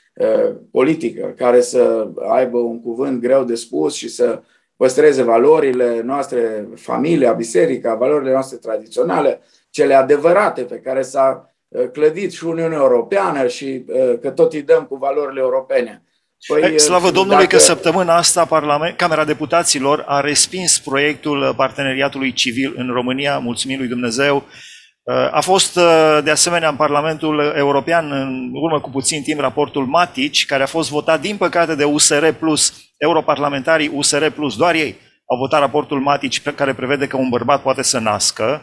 politică, 0.71 1.35
care 1.37 1.61
să 1.61 2.09
aibă 2.29 2.59
un 2.59 2.83
cuvânt 2.83 3.21
greu 3.21 3.45
de 3.45 3.55
spus 3.55 3.95
și 3.95 4.09
să 4.09 4.43
păstreze 4.77 5.23
valorile 5.23 6.01
noastre, 6.05 6.69
familia, 6.75 7.33
biserica, 7.33 7.95
valorile 7.95 8.31
noastre 8.31 8.57
tradiționale, 8.57 9.41
cele 9.71 9.95
adevărate 9.95 10.63
pe 10.63 10.77
care 10.77 11.03
s-a 11.03 11.55
uh, 11.69 11.91
clădit 11.93 12.33
și 12.33 12.45
Uniunea 12.45 12.79
Europeană 12.79 13.47
și 13.47 13.85
uh, 13.87 14.19
că 14.21 14.31
tot 14.31 14.53
îi 14.53 14.63
dăm 14.63 14.85
cu 14.85 14.97
valorile 14.97 15.41
europene. 15.41 16.03
Păi, 16.47 16.79
Slavă 16.79 17.11
Domnului 17.11 17.45
dacă... 17.45 17.57
că 17.57 17.63
săptămâna 17.63 18.17
asta 18.17 18.45
Parlament, 18.45 18.97
Camera 18.97 19.25
Deputaților 19.25 20.05
a 20.07 20.21
respins 20.21 20.79
proiectul 20.79 21.55
parteneriatului 21.57 22.33
civil 22.33 22.75
în 22.77 22.91
România, 22.93 23.39
mulțumim 23.39 23.79
lui 23.79 23.89
Dumnezeu, 23.89 24.37
Uh, 24.37 24.78
a 25.11 25.41
fost 25.41 25.77
uh, 25.77 26.19
de 26.25 26.31
asemenea 26.31 26.69
în 26.69 26.77
Parlamentul 26.77 27.53
European 27.57 28.13
în 28.13 28.51
urmă 28.53 28.81
cu 28.81 28.91
puțin 28.91 29.23
timp 29.23 29.41
raportul 29.41 29.87
Matici, 29.87 30.47
care 30.47 30.63
a 30.63 30.67
fost 30.67 30.91
votat 30.91 31.21
din 31.21 31.37
păcate 31.37 31.75
de 31.75 31.85
USR 31.85 32.29
plus, 32.29 32.73
europarlamentarii 32.97 33.91
USR 33.95 34.27
plus, 34.27 34.57
doar 34.57 34.75
ei 34.75 34.97
au 35.25 35.39
votat 35.39 35.61
raportul 35.61 36.01
Matici 36.01 36.43
care 36.43 36.75
prevede 36.75 37.07
că 37.07 37.17
un 37.17 37.29
bărbat 37.29 37.63
poate 37.63 37.83
să 37.83 37.99
nască. 37.99 38.63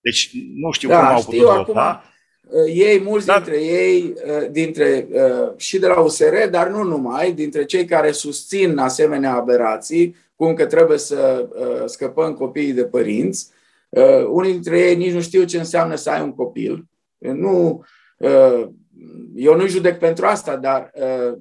Deci 0.00 0.30
nu 0.54 0.72
știu 0.72 0.88
da, 0.88 0.98
cum 0.98 1.06
au 1.06 1.22
putut 1.22 1.48
acum, 1.48 1.64
vota. 1.64 2.04
Uh, 2.40 2.74
ei, 2.74 3.00
mulți 3.00 3.26
dar... 3.26 3.40
dintre 3.40 3.62
ei, 3.62 4.14
dintre, 4.50 5.08
și 5.56 5.78
de 5.78 5.86
la 5.86 6.00
USR, 6.00 6.34
dar 6.50 6.68
nu 6.68 6.82
numai, 6.82 7.32
dintre 7.32 7.64
cei 7.64 7.84
care 7.84 8.10
susțin 8.10 8.78
asemenea 8.78 9.34
aberații, 9.34 10.16
cum 10.36 10.54
că 10.54 10.66
trebuie 10.66 10.98
să 10.98 11.48
scăpăm 11.86 12.34
copiii 12.34 12.72
de 12.72 12.84
părinți, 12.84 13.54
Uh, 13.88 14.26
unii 14.28 14.52
dintre 14.52 14.78
ei 14.78 14.96
nici 14.96 15.12
nu 15.12 15.20
știu 15.20 15.44
ce 15.44 15.58
înseamnă 15.58 15.94
să 15.94 16.10
ai 16.10 16.22
un 16.22 16.34
copil. 16.34 16.84
Nu, 17.18 17.84
uh, 18.18 18.68
eu 19.34 19.56
nu 19.56 19.66
judec 19.66 19.98
pentru 19.98 20.26
asta, 20.26 20.56
dar 20.56 20.90
uh, 20.94 21.38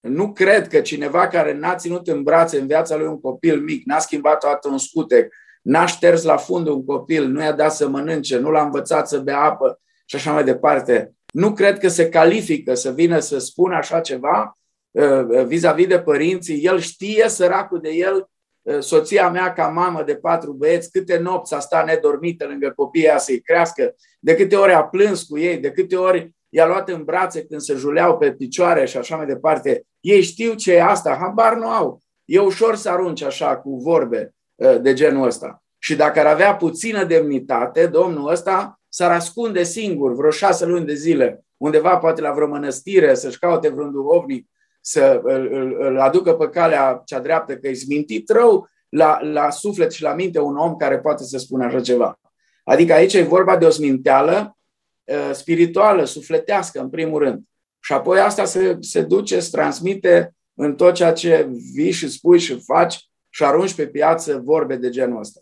nu 0.00 0.32
cred 0.32 0.68
că 0.68 0.80
cineva 0.80 1.26
care 1.26 1.58
n-a 1.58 1.74
ținut 1.74 2.08
în 2.08 2.22
brațe 2.22 2.60
în 2.60 2.66
viața 2.66 2.96
lui 2.96 3.06
un 3.06 3.20
copil 3.20 3.60
mic, 3.60 3.84
n-a 3.84 3.98
schimbat 3.98 4.38
toată 4.38 4.68
un 4.68 4.78
scutec, 4.78 5.34
n-a 5.62 5.86
șters 5.86 6.22
la 6.22 6.36
fund 6.36 6.66
un 6.66 6.84
copil, 6.84 7.26
nu 7.26 7.42
i-a 7.42 7.52
dat 7.52 7.72
să 7.72 7.88
mănânce, 7.88 8.38
nu 8.38 8.50
l-a 8.50 8.62
învățat 8.62 9.08
să 9.08 9.18
bea 9.18 9.40
apă 9.40 9.80
și 10.04 10.16
așa 10.16 10.32
mai 10.32 10.44
departe, 10.44 11.14
nu 11.32 11.52
cred 11.52 11.78
că 11.78 11.88
se 11.88 12.08
califică 12.08 12.74
să 12.74 12.90
vină 12.90 13.18
să 13.18 13.38
spună 13.38 13.74
așa 13.76 14.00
ceva 14.00 14.58
uh, 14.90 15.44
vis-a-vis 15.46 15.86
de 15.86 15.98
părinții. 15.98 16.64
El 16.64 16.78
știe, 16.78 17.28
săracul 17.28 17.80
de 17.80 17.90
el, 17.90 18.28
Eh, 18.28 18.32
soția 18.78 19.30
mea 19.30 19.52
ca 19.52 19.66
mamă 19.66 20.02
de 20.02 20.16
patru 20.16 20.52
băieți, 20.52 20.90
câte 20.90 21.18
nopți 21.18 21.54
a 21.54 21.58
stat 21.58 21.86
nedormită 21.86 22.46
lângă 22.46 22.72
copiii 22.76 23.04
ea 23.04 23.18
să-i 23.18 23.40
crească, 23.40 23.94
de 24.20 24.34
câte 24.34 24.56
ori 24.56 24.72
a 24.72 24.84
plâns 24.84 25.22
cu 25.22 25.38
ei, 25.38 25.58
de 25.58 25.70
câte 25.70 25.96
ori 25.96 26.34
i-a 26.48 26.66
luat 26.66 26.88
în 26.88 27.04
brațe 27.04 27.44
când 27.44 27.60
se 27.60 27.74
juleau 27.74 28.18
pe 28.18 28.32
picioare 28.32 28.84
și 28.84 28.96
așa 28.96 29.16
mai 29.16 29.26
departe. 29.26 29.82
Ei 30.00 30.22
știu 30.22 30.54
ce 30.54 30.72
e 30.72 30.82
asta, 30.82 31.16
habar 31.20 31.56
nu 31.56 31.68
au. 31.68 32.02
E 32.24 32.38
ușor 32.38 32.76
să 32.76 32.90
arunci 32.90 33.22
așa 33.22 33.56
cu 33.56 33.76
vorbe 33.76 34.34
eh, 34.54 34.80
de 34.80 34.92
genul 34.92 35.26
ăsta. 35.26 35.62
Și 35.78 35.96
dacă 35.96 36.20
ar 36.20 36.26
avea 36.26 36.56
puțină 36.56 37.04
demnitate, 37.04 37.86
domnul 37.86 38.30
ăsta 38.30 38.80
s-ar 38.88 39.10
ascunde 39.10 39.62
singur 39.62 40.14
vreo 40.14 40.30
șase 40.30 40.66
luni 40.66 40.86
de 40.86 40.94
zile, 40.94 41.44
undeva 41.56 41.96
poate 41.96 42.20
la 42.20 42.32
vreo 42.32 42.46
mănăstire, 42.46 43.14
să-și 43.14 43.38
caute 43.38 43.68
vreun 43.68 43.92
duhovnic 43.92 44.48
să 44.86 45.20
îl, 45.22 45.76
îl 45.78 46.00
aducă 46.00 46.34
pe 46.34 46.48
calea 46.48 47.02
cea 47.04 47.20
dreaptă, 47.20 47.56
că 47.56 47.68
e 47.68 47.74
smintit 47.74 48.30
rău 48.30 48.68
la, 48.88 49.18
la 49.22 49.50
suflet 49.50 49.92
și 49.92 50.02
la 50.02 50.14
minte 50.14 50.40
un 50.40 50.56
om 50.56 50.76
care 50.76 50.98
poate 50.98 51.24
să 51.24 51.38
spună 51.38 51.64
așa 51.64 51.80
ceva. 51.80 52.20
Adică 52.64 52.92
aici 52.92 53.14
e 53.14 53.22
vorba 53.22 53.56
de 53.56 53.64
o 53.64 53.70
sminteală 53.70 54.56
uh, 55.04 55.30
spirituală, 55.32 56.04
sufletească, 56.04 56.80
în 56.80 56.90
primul 56.90 57.18
rând. 57.18 57.42
Și 57.80 57.92
apoi 57.92 58.18
asta 58.18 58.44
se, 58.44 58.76
se 58.80 59.02
duce, 59.02 59.40
se 59.40 59.48
transmite 59.52 60.34
în 60.54 60.74
tot 60.74 60.94
ceea 60.94 61.12
ce 61.12 61.48
vii 61.74 61.90
și 61.90 62.08
spui 62.08 62.38
și 62.38 62.60
faci 62.60 63.08
și 63.30 63.44
arunci 63.44 63.74
pe 63.74 63.86
piață 63.86 64.40
vorbe 64.44 64.76
de 64.76 64.88
genul 64.88 65.18
ăsta. 65.18 65.40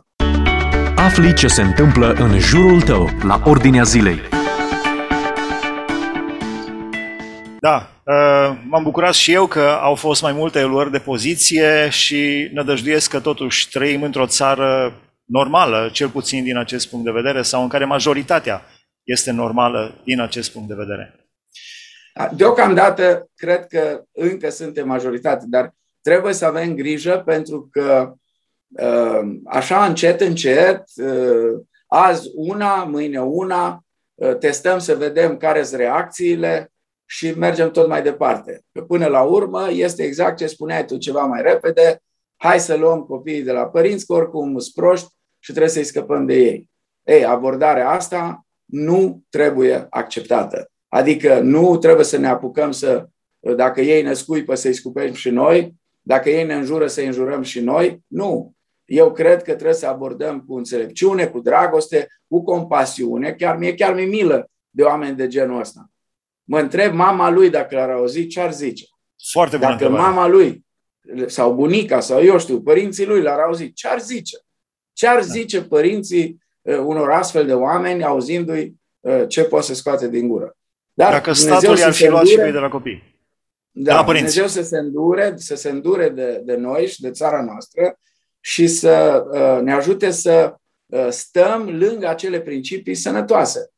Afli 0.96 1.34
ce 1.34 1.46
se 1.46 1.62
întâmplă 1.62 2.12
în 2.12 2.38
jurul 2.38 2.80
tău, 2.80 3.08
la 3.22 3.42
ordinea 3.44 3.82
zilei. 3.82 4.20
Da, 7.60 7.76
uh, 7.76 7.91
m-am 8.64 8.82
bucurat 8.82 9.14
și 9.14 9.32
eu 9.32 9.46
că 9.46 9.60
au 9.60 9.94
fost 9.94 10.22
mai 10.22 10.32
multe 10.32 10.62
luări 10.64 10.90
de 10.90 10.98
poziție 10.98 11.88
și 11.88 12.50
nădăjduiesc 12.52 13.10
că 13.10 13.20
totuși 13.20 13.68
trăim 13.68 14.02
într-o 14.02 14.26
țară 14.26 15.00
normală, 15.24 15.90
cel 15.92 16.08
puțin 16.08 16.44
din 16.44 16.56
acest 16.56 16.88
punct 16.88 17.04
de 17.04 17.10
vedere, 17.10 17.42
sau 17.42 17.62
în 17.62 17.68
care 17.68 17.84
majoritatea 17.84 18.62
este 19.02 19.30
normală 19.30 20.00
din 20.04 20.20
acest 20.20 20.52
punct 20.52 20.68
de 20.68 20.74
vedere. 20.74 21.16
Da, 22.14 22.28
deocamdată 22.36 23.30
cred 23.36 23.66
că 23.66 24.02
încă 24.12 24.50
suntem 24.50 24.86
majoritate, 24.86 25.44
dar 25.48 25.74
trebuie 26.02 26.32
să 26.32 26.44
avem 26.44 26.74
grijă 26.74 27.22
pentru 27.24 27.68
că 27.72 28.12
uh, 28.68 29.20
așa 29.44 29.84
încet, 29.84 30.20
încet, 30.20 30.82
uh, 30.96 31.60
azi 31.86 32.30
una, 32.34 32.84
mâine 32.84 33.20
una, 33.20 33.84
testăm 34.38 34.78
să 34.78 34.94
vedem 34.94 35.36
care 35.36 35.62
sunt 35.62 35.80
reacțiile, 35.80 36.71
și 37.12 37.30
mergem 37.30 37.70
tot 37.70 37.88
mai 37.88 38.02
departe. 38.02 38.64
Că 38.72 38.82
până 38.82 39.06
la 39.06 39.22
urmă 39.22 39.66
este 39.70 40.02
exact 40.02 40.36
ce 40.36 40.46
spuneai 40.46 40.84
tu 40.84 40.96
ceva 40.96 41.24
mai 41.24 41.42
repede, 41.42 42.02
hai 42.36 42.60
să 42.60 42.76
luăm 42.76 43.02
copiii 43.02 43.42
de 43.42 43.52
la 43.52 43.66
părinți, 43.66 44.06
că 44.06 44.12
oricum 44.12 44.58
sunt 44.58 44.74
proști 44.74 45.08
și 45.38 45.50
trebuie 45.50 45.72
să-i 45.72 45.84
scăpăm 45.84 46.26
de 46.26 46.34
ei. 46.34 46.70
Ei, 47.02 47.24
abordarea 47.24 47.90
asta 47.90 48.46
nu 48.64 49.22
trebuie 49.28 49.86
acceptată. 49.90 50.70
Adică 50.88 51.40
nu 51.40 51.76
trebuie 51.76 52.04
să 52.04 52.16
ne 52.16 52.28
apucăm 52.28 52.70
să, 52.70 53.06
dacă 53.56 53.80
ei 53.80 54.02
ne 54.02 54.12
scuipă, 54.12 54.54
să-i 54.54 54.74
scupem 54.74 55.12
și 55.12 55.30
noi, 55.30 55.74
dacă 56.00 56.30
ei 56.30 56.44
ne 56.46 56.54
înjură, 56.54 56.86
să-i 56.86 57.06
înjurăm 57.06 57.42
și 57.42 57.60
noi. 57.60 58.02
Nu. 58.06 58.52
Eu 58.84 59.12
cred 59.12 59.42
că 59.42 59.52
trebuie 59.52 59.74
să 59.74 59.86
abordăm 59.86 60.40
cu 60.40 60.56
înțelepciune, 60.56 61.26
cu 61.26 61.40
dragoste, 61.40 62.06
cu 62.28 62.44
compasiune. 62.44 63.32
Chiar 63.32 63.56
mie 63.56 63.74
chiar 63.74 63.94
mi 63.94 64.06
milă 64.06 64.50
de 64.70 64.82
oameni 64.82 65.16
de 65.16 65.26
genul 65.26 65.60
ăsta. 65.60 65.91
Mă 66.44 66.60
întreb 66.60 66.94
mama 66.94 67.30
lui 67.30 67.50
dacă 67.50 67.74
l-ar 67.74 67.90
auzi, 67.90 68.26
ce 68.26 68.40
ar 68.40 68.52
zice? 68.52 68.84
Foarte 69.30 69.56
bună 69.56 69.70
Dacă 69.70 69.84
întrebare. 69.84 70.14
mama 70.14 70.26
lui 70.26 70.64
sau 71.26 71.54
bunica 71.54 72.00
sau 72.00 72.22
eu 72.22 72.38
știu, 72.38 72.60
părinții 72.60 73.06
lui 73.06 73.22
l-ar 73.22 73.38
auzi, 73.38 73.72
ce 73.72 73.88
ar 73.88 74.00
zice? 74.00 74.36
Ce 74.92 75.06
ar 75.06 75.16
da. 75.16 75.22
zice 75.22 75.62
părinții 75.62 76.42
uh, 76.62 76.76
unor 76.76 77.10
astfel 77.10 77.46
de 77.46 77.54
oameni 77.54 78.04
auzindu-i 78.04 78.74
uh, 79.00 79.24
ce 79.28 79.44
poate 79.44 79.66
să 79.66 79.74
scoate 79.74 80.08
din 80.08 80.28
gură? 80.28 80.56
Dar 80.92 81.12
Dacă 81.12 81.32
statul 81.32 81.78
i-ar 81.78 81.92
fi 81.92 82.08
luat 82.08 82.26
și 82.26 82.36
de 82.36 82.50
la 82.50 82.68
copii. 82.68 83.12
Da, 83.70 83.94
la 83.94 84.04
părinți. 84.04 84.34
Dumnezeu 84.34 84.62
să 84.62 84.68
se 84.68 84.78
îndure, 84.78 85.32
să 85.36 85.54
se 85.54 85.70
îndure 85.70 86.08
de, 86.08 86.40
de 86.44 86.56
noi 86.56 86.86
și 86.86 87.00
de 87.00 87.10
țara 87.10 87.42
noastră 87.42 87.98
și 88.40 88.66
să 88.66 89.24
uh, 89.32 89.62
ne 89.62 89.72
ajute 89.72 90.10
să 90.10 90.54
uh, 90.86 91.06
stăm 91.08 91.68
lângă 91.78 92.08
acele 92.08 92.40
principii 92.40 92.94
sănătoase. 92.94 93.71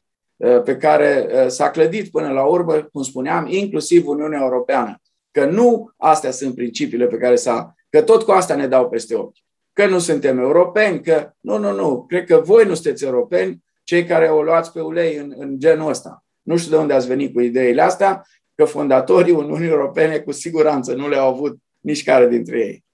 Uh, 0.45 0.63
pe 0.63 0.77
care 0.77 1.27
uh, 1.29 1.49
s-a 1.49 1.71
clădit 1.71 2.11
până 2.11 2.31
la 2.31 2.45
urmă, 2.45 2.73
cum 2.93 3.03
spuneam, 3.03 3.47
inclusiv 3.47 4.07
Uniunea 4.07 4.39
Europeană. 4.43 5.01
Că 5.31 5.45
nu 5.45 5.93
astea 5.97 6.31
sunt 6.31 6.55
principiile 6.55 7.07
pe 7.07 7.17
care 7.17 7.37
s-a... 7.37 7.75
Că 7.91 8.03
tot 8.03 8.23
cu 8.23 8.31
asta 8.31 8.55
ne 8.55 8.67
dau 8.67 8.89
peste 8.89 9.15
ochi. 9.15 9.37
Că 9.73 9.87
nu 9.87 9.99
suntem 9.99 10.39
europeni, 10.39 11.03
că... 11.03 11.31
Nu, 11.41 11.59
nu, 11.59 11.73
nu. 11.73 12.05
Cred 12.09 12.27
că 12.27 12.41
voi 12.45 12.65
nu 12.65 12.75
sunteți 12.75 13.05
europeni, 13.05 13.65
cei 13.85 14.05
care 14.05 14.29
o 14.29 14.43
luați 14.43 14.73
pe 14.73 14.81
ulei 14.81 15.17
în, 15.17 15.35
în 15.37 15.59
genul 15.59 15.91
ăsta. 15.91 16.25
Nu 16.43 16.57
știu 16.57 16.71
de 16.71 16.77
unde 16.77 16.93
ați 16.93 17.07
venit 17.07 17.33
cu 17.33 17.41
ideile 17.41 17.83
astea, 17.83 18.27
că 18.55 18.65
fondatorii 18.65 19.33
Uniunii 19.33 19.69
Europene 19.69 20.19
cu 20.19 20.33
siguranță 20.33 20.95
nu 20.95 21.09
le-au 21.09 21.33
avut 21.33 21.57
nici 21.81 22.05
care 22.05 22.29
dintre 22.29 22.59
ei. 22.59 22.85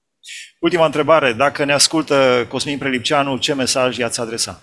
Ultima 0.60 0.84
întrebare. 0.84 1.32
Dacă 1.32 1.64
ne 1.64 1.72
ascultă 1.72 2.46
Cosmin 2.48 2.78
Prelipceanu, 2.78 3.38
ce 3.38 3.54
mesaj 3.54 3.98
i-ați 3.98 4.20
adresa? 4.20 4.60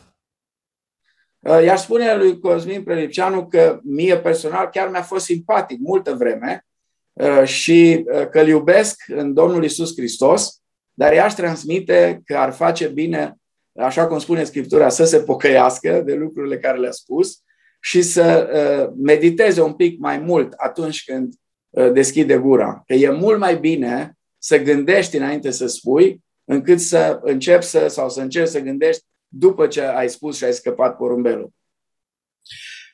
Uh, 1.48 1.63
i-aș 1.63 1.82
spune 1.82 2.16
lui 2.16 2.39
Cosmin 2.39 2.84
Prelipceanu 2.84 3.48
că 3.48 3.80
mie 3.84 4.18
personal 4.18 4.70
chiar 4.72 4.89
mi-a 4.89 5.01
fost 5.01 5.25
simpatic 5.25 5.80
multă 5.80 6.13
vreme 6.13 6.66
uh, 7.13 7.44
și 7.44 8.06
uh, 8.13 8.30
că 8.30 8.39
îl 8.39 8.48
iubesc 8.48 9.04
în 9.08 9.34
Domnul 9.34 9.63
Isus 9.63 9.96
Hristos, 9.96 10.62
dar 10.94 11.13
i-aș 11.13 11.34
transmite 11.34 12.22
că 12.25 12.38
ar 12.38 12.54
face 12.54 12.88
bine 12.88 13.38
așa 13.77 14.08
cum 14.08 14.20
spune 14.20 14.44
Scriptura, 14.44 14.89
să 14.89 15.06
se 15.06 15.20
pocăiască 15.20 16.01
de 16.06 16.13
lucrurile 16.13 16.58
care 16.60 16.77
le-a 16.77 16.92
spus 16.92 17.42
și 17.80 18.01
să 18.01 18.50
uh, 18.54 18.94
mediteze 19.04 19.62
un 19.62 19.74
pic 19.74 20.00
mai 20.00 20.18
mult 20.18 20.54
atunci 20.58 21.04
când 21.04 21.34
uh, 21.70 21.92
deschide 21.92 22.38
gura. 22.38 22.84
Că 22.86 22.94
e 22.94 23.10
mult 23.10 23.39
mai 23.39 23.58
bine 23.58 24.18
să 24.38 24.58
gândești 24.58 25.18
înainte 25.18 25.51
să 25.51 25.68
spui, 25.68 26.24
încât 26.44 26.80
să 26.80 27.20
începi 27.22 27.63
să, 27.63 27.88
sau 27.88 28.10
să 28.10 28.22
încerci 28.22 28.50
să 28.50 28.60
gândești 28.60 29.04
după 29.28 29.68
ce 29.68 29.82
ai 29.82 30.10
spus 30.10 30.38
și 30.38 30.44
ai 30.44 30.54
scăpat 30.54 30.98
porumbelul. 30.98 31.50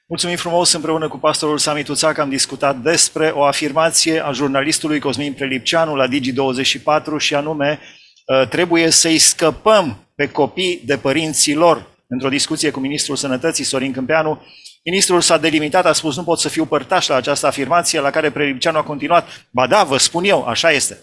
Mulțumim 0.08 0.36
frumos 0.36 0.72
împreună 0.72 1.08
cu 1.08 1.18
pastorul 1.18 1.58
Sami 1.58 1.84
Tuțac 1.84 2.18
am 2.18 2.30
discutat 2.30 2.78
despre 2.78 3.30
o 3.30 3.44
afirmație 3.44 4.20
a 4.20 4.32
jurnalistului 4.32 5.00
Cosmin 5.00 5.34
Prelipceanu 5.34 5.96
la 5.96 6.08
Digi24 6.08 7.18
și 7.18 7.36
anume 7.36 7.80
ă, 8.30 8.46
trebuie 8.46 8.90
să-i 8.90 9.18
scăpăm 9.18 10.08
pe 10.16 10.30
copii 10.30 10.82
de 10.86 10.98
părinții 10.98 11.54
lor. 11.54 11.92
Într-o 12.08 12.30
discuție 12.30 12.72
cu 12.72 12.80
ministrul 12.80 13.16
sănătății 13.16 13.63
Sorin 13.63 13.92
Câmpeanu, 13.92 14.42
ministrul 14.84 15.22
s-a 15.22 15.38
delimitat, 15.38 15.86
a 15.86 15.94
spus 15.94 16.16
nu 16.16 16.24
pot 16.24 16.40
să 16.40 16.50
fiu 16.50 16.66
părtaș 16.66 17.08
la 17.08 17.16
această 17.16 17.48
afirmație, 17.48 18.00
la 18.00 18.10
care 18.10 18.32
Prelipceanu 18.32 18.78
a 18.78 18.84
continuat, 18.84 19.48
ba 19.50 19.68
da, 19.68 19.84
vă 19.84 19.98
spun 19.98 20.24
eu, 20.24 20.44
așa 20.46 20.72
este. 20.72 20.98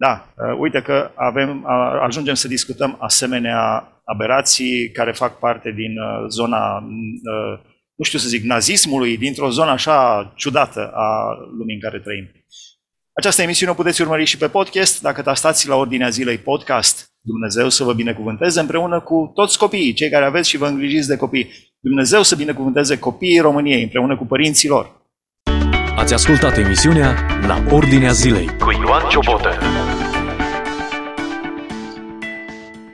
Da, 0.00 0.34
ă, 0.38 0.56
uite 0.58 0.80
că 0.82 1.10
avem, 1.14 1.66
ajungem 2.02 2.34
să 2.34 2.48
discutăm 2.48 2.96
asemenea 3.00 3.92
aberații 4.04 4.90
care 4.90 5.12
fac 5.12 5.38
parte 5.38 5.70
din 5.70 5.98
ă, 5.98 6.26
zona 6.28 6.82
nu 7.98 8.04
știu 8.04 8.18
să 8.18 8.28
zic, 8.28 8.42
nazismului 8.42 9.16
dintr-o 9.16 9.50
zonă 9.50 9.70
așa 9.70 10.32
ciudată 10.36 10.90
a 10.94 11.34
lumii 11.58 11.74
în 11.74 11.80
care 11.80 11.98
trăim. 11.98 12.28
Această 13.12 13.42
emisiune 13.42 13.72
o 13.72 13.74
puteți 13.74 14.00
urmări 14.00 14.24
și 14.24 14.36
pe 14.36 14.48
podcast, 14.48 15.02
dacă 15.02 15.22
tastați 15.22 15.68
la 15.68 15.74
ordinea 15.76 16.08
zilei 16.08 16.38
podcast. 16.38 17.10
Dumnezeu 17.20 17.68
să 17.68 17.84
vă 17.84 17.92
binecuvânteze 17.92 18.60
împreună 18.60 19.00
cu 19.00 19.32
toți 19.34 19.58
copiii, 19.58 19.92
cei 19.92 20.10
care 20.10 20.24
aveți 20.24 20.48
și 20.48 20.56
vă 20.56 20.66
îngrijiți 20.66 21.08
de 21.08 21.16
copii. 21.16 21.50
Dumnezeu 21.80 22.22
să 22.22 22.36
binecuvânteze 22.36 22.98
copiii 22.98 23.38
României 23.40 23.82
împreună 23.82 24.16
cu 24.16 24.24
părinții 24.24 24.68
lor. 24.68 24.96
Ați 25.96 26.14
ascultat 26.14 26.56
emisiunea 26.56 27.14
La 27.46 27.64
Ordinea 27.70 28.12
Zilei 28.12 28.46
cu 28.46 28.70
Ioan 28.70 29.08
Ciobotă. 29.08 29.58